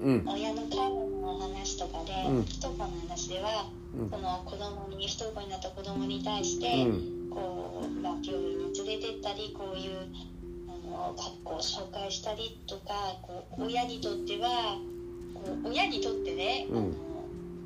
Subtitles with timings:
[0.00, 0.24] うん。
[0.26, 2.44] 親の介護の話とかで、うん。
[2.44, 4.10] 不登校の話では、うん。
[4.10, 7.30] その子供に不登校になった子供に対して、うん。
[7.30, 10.08] こう、まあ、病院に連れてったりこういう
[10.68, 14.78] あの学校を紹介したりとかこう親にとっては
[15.32, 16.76] こう親にとってね、うん。
[16.78, 16.88] あの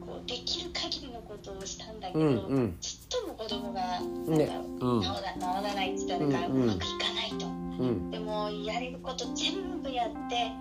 [0.07, 2.77] こうできる限りのことをしたんだけど、うんうん。
[2.81, 5.03] ちっとも子供がなんねだろう、うん。
[5.03, 7.47] 治ら治らないって言ったらなんかうまくいかないと。
[7.47, 7.51] う
[7.87, 8.11] ん。
[8.11, 10.53] でもやれること全部やって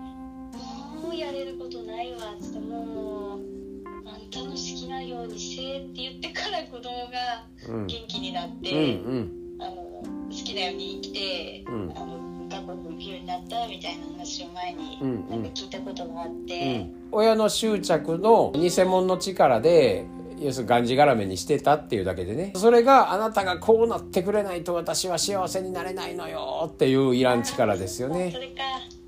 [1.04, 2.18] もうやれることないわ。
[2.38, 3.40] っつってもう
[4.06, 7.86] あんたの好きなようにせえって言ってから子供がうん。
[7.86, 8.74] 元気になっうんて、う
[9.14, 9.30] ん。
[9.60, 11.92] あの好きなように生きて、うん。
[11.94, 15.30] あの学校に行くようになったみたいな話を前にうんうん。
[15.30, 16.94] なんか聞いたことがあっうて、ん。
[17.12, 20.06] 親の執着の偽物の力で
[20.38, 22.52] 要するにがんじがらめにしてたっていうだけでね。
[22.56, 28.30] それがあなたがこうなってくれないと私は幸せになれないのよっていういらん力ですよね。
[28.32, 28.38] そ。
[28.40, 28.62] れか、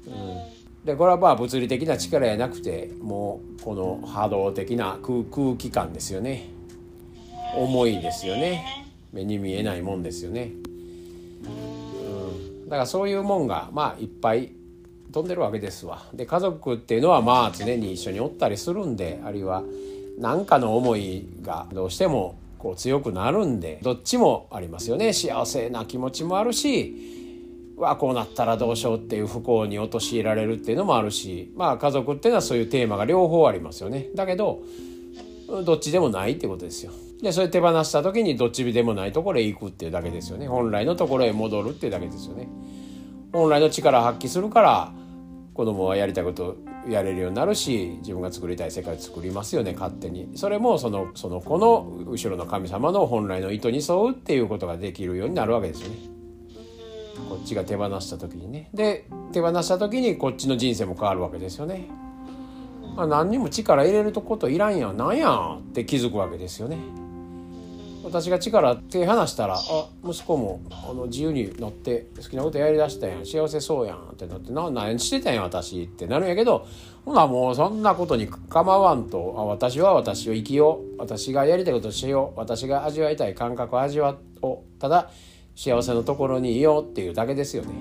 [0.06, 0.55] うん
[0.86, 6.48] でこれはまあ物理的な力やなくてもうこの波動的な空空気感ですよね。
[7.56, 8.86] 重いですよね。
[9.12, 10.50] 目に見えないもんですよね、
[11.44, 14.52] うん、だからそういうもんがまあいっぱい
[15.10, 16.04] 飛んでるわけですわ。
[16.12, 19.62] で家族っていうのはまあ常に一緒におったりするんであるいは
[20.18, 25.12] 何かの思いがどうしてもこう強くなるんでどっちもありますよね。
[25.12, 27.25] 幸せな気持ちもあるし
[27.76, 34.08] わこうなったらどうしようっていう不幸に陥られるっていうのもあるしまあ家族っていうのはそういうテーマが両方ありますよね。
[34.14, 34.62] だけど
[35.64, 36.92] どっちでもないってことですよ。
[37.22, 40.48] でそれ手放した時にどっちでもないところへ行くっていうだけですよね。
[40.48, 42.48] 本来のところへ戻るっていうだけですよね。
[43.32, 44.92] 本来の力を発揮するから
[45.54, 46.56] 子供はやりたいこと
[46.88, 50.30] やれるようになるし自分が作りたい世界を作りますよね勝手に。
[50.34, 56.15] それもそのその子の後ろの神様の本来の意図に沿うっていうことができるようになるわけですよね。
[57.46, 61.88] ちが手放した時にねで手放した時にこっちの人生も変わるわけですよね、
[62.96, 66.76] まあ、何にも力入れることいらんやんなんやんって気づくわけですよね
[68.06, 76.68] 私が力手離したらあ息子もあの自由になって好きなことやりだしたやん幸せそうやんってなってな何してたんや私ってなるんやけど
[77.04, 85.10] ほなもうそんなことに構わんとあ私は私を生きよう私がやりたいことしよう私が味わいたい感覚を味わおうただ
[85.56, 87.72] 幸せのところにいようっていうだけですよね。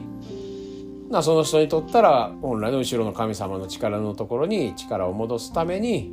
[1.12, 6.12] なその人にとったら本来の後ろの神様の力のところに力を戻すために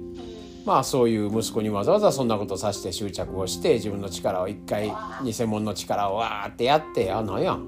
[0.66, 4.92] まあそういう息子にわざわざそんなことさして執着をして自分の力を一回
[5.24, 7.66] 偽物の力をわーってやってあなんやん。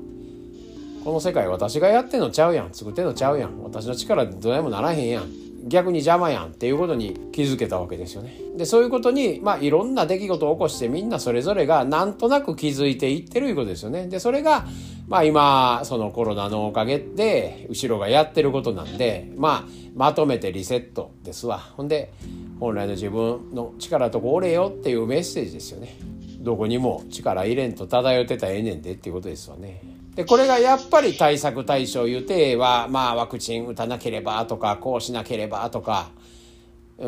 [1.02, 2.72] この世界私がやってんのちゃうやん。
[2.72, 3.62] 作ってんのちゃうやん。
[3.62, 5.43] 私の力でどうにもならへんやん。
[5.66, 8.38] 逆に邪魔やんっていうことに気づけたわけですよね。
[8.56, 14.06] でそういうことにまあいろんな出来事を起こしてみんなそれぞれがなんとなく気づいていってるいうことですよね。
[14.06, 14.66] でそれが
[15.08, 21.58] まあ今そのコロナのおかげで後ろがやってることなんでまあまとめてリセットですわ。
[21.58, 22.12] ほんで
[22.60, 25.96] 本来の自分の力とこおれよっていうメッセージですよね。
[26.40, 29.80] どこにも力入れんと漂ってたらええねんでっていうことですわね。
[30.14, 36.10] でこれがやっぱり対策対象言うてはまあワクチン打たなければとかこうしなければとか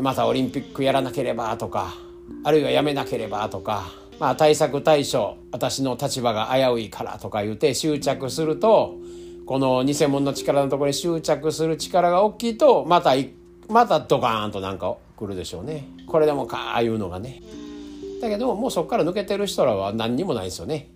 [0.02, 1.94] またオリンピックやらなければとか
[2.42, 3.84] あるいはやめなければとか
[4.18, 8.96] まあ対策対象私の立場が危ういからとか言うて執着すると
[9.46, 13.14] この偽物の力のところに執着する力が大きいとまた
[13.68, 15.88] またドカーンとなんか来るでしょうね。
[16.06, 17.42] これでもかあいうのがね。
[18.20, 20.90] だけどもうそこから抜けてる人らは何にもないですよね。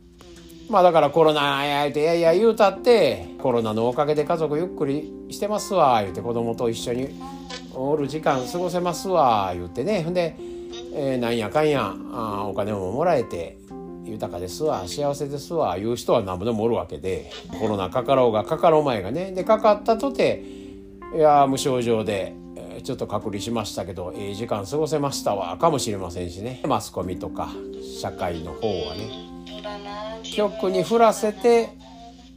[0.70, 7.20] まあだからコロナやいていやいや言うたってコロナのおかげで家族ゆっくりしてますわ言うて子供と一緒に
[7.75, 10.03] おる時間過ごせますわ言うてね。
[10.03, 10.36] ほんで、
[10.94, 13.58] えーなんやかんやあお金ももらえて
[14.04, 19.32] 豊かですわ幸せですわ言う人は何ぼでもおるわけでコロナかかろうがかかろう前がね。
[19.32, 20.44] でかかったとて
[21.14, 22.34] いや無症状で
[22.84, 26.62] ちょっと隔離しましたけどええ時間過ごせましたわかもしれませんしね。
[26.66, 27.50] マスコミとか
[28.00, 29.29] 社会の方はね。
[29.60, 31.69] そうだな曲に振らせて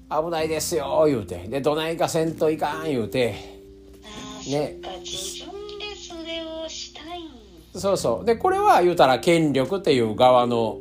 [0.09, 1.47] 危ないですよ言うて。
[1.47, 3.35] でどないかせんといかん言うて。
[4.47, 4.79] ね。
[4.83, 7.21] そっか自分でそれをしたい。
[7.73, 8.25] そうそう。
[8.25, 10.79] でこれは言うたら権力っていう側の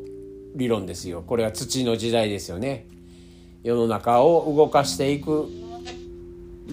[0.57, 1.23] 理論ですよ。
[1.25, 2.87] これは土の時代ですよね。
[3.63, 5.49] 世の中を動かしていく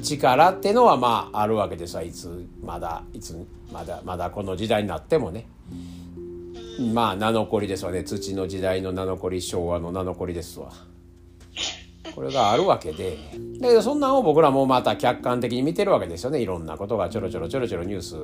[0.02, 2.02] 力っていうのはまああるわけですわ。
[2.02, 5.48] いつまだいつまだまだこの時代になってもね
[6.80, 8.04] まあ名残ですわね。
[8.04, 10.72] 土の時代の名残昭和の名残ですわ。
[12.16, 13.18] これがあるわけで。
[13.60, 16.42] だけどそんなんを僕らもまた客観的に見てるわけですよね。
[16.42, 18.16] いろんなことがちょろちょろちょろちょろニュース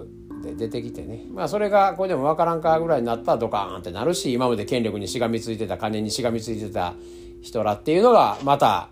[0.43, 1.25] で出てきてね。
[1.31, 6.93] まあそれがこれでも分からんかぐらいになったらドカーンってなるし今まで権力にしがみついてた金にしがみついてた
[7.41, 8.89] 人らっていうのがまた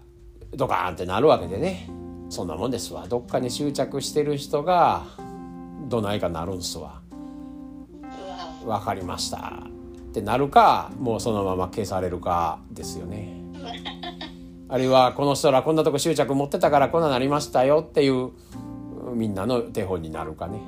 [0.52, 1.90] ドカーンってなるわけでね。
[2.30, 3.08] そんなもんですわ。
[3.08, 5.04] どっかに執着してる人が
[5.88, 7.03] どないかなるんすわ。
[8.66, 9.64] 分かりました。
[10.10, 13.34] ってなるかもうそのまま消されるかですよね。
[14.70, 18.32] あるいはこの人らこんなとこ執着持ってたからこんななりましたよっていう
[19.14, 20.60] みんなの手本になるかね。